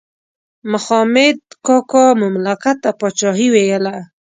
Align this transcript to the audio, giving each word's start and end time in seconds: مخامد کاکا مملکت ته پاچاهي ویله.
مخامد 0.71 1.39
کاکا 1.65 2.05
مملکت 2.21 2.77
ته 2.83 2.91
پاچاهي 2.99 3.47
ویله. 3.53 3.95